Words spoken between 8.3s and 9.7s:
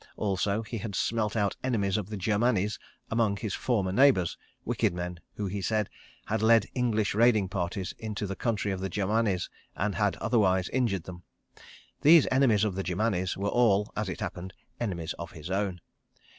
country of the Germanis,